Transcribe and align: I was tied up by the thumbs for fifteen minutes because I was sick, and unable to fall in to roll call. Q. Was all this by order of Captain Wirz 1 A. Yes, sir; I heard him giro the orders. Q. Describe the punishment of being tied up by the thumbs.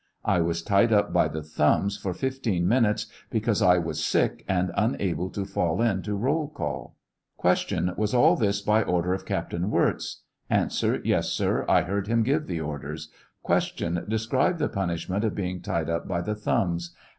I 0.25 0.39
was 0.41 0.63
tied 0.63 0.91
up 0.91 1.13
by 1.13 1.27
the 1.27 1.43
thumbs 1.43 1.95
for 1.95 2.11
fifteen 2.11 2.67
minutes 2.67 3.05
because 3.29 3.61
I 3.61 3.77
was 3.77 4.03
sick, 4.03 4.43
and 4.47 4.71
unable 4.75 5.29
to 5.29 5.45
fall 5.45 5.79
in 5.79 6.01
to 6.01 6.15
roll 6.15 6.47
call. 6.49 6.95
Q. 7.39 7.93
Was 7.97 8.11
all 8.11 8.35
this 8.35 8.61
by 8.61 8.81
order 8.81 9.13
of 9.13 9.27
Captain 9.27 9.69
Wirz 9.69 10.23
1 10.47 10.69
A. 10.81 10.99
Yes, 11.03 11.29
sir; 11.29 11.65
I 11.69 11.83
heard 11.83 12.07
him 12.07 12.23
giro 12.23 12.39
the 12.39 12.59
orders. 12.61 13.09
Q. 13.45 14.01
Describe 14.09 14.57
the 14.57 14.69
punishment 14.69 15.23
of 15.23 15.35
being 15.35 15.61
tied 15.61 15.87
up 15.87 16.07
by 16.07 16.21
the 16.21 16.33
thumbs. 16.33 16.95